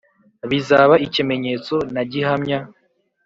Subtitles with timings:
[0.49, 2.59] Bizaba ikimenyetso na gihamya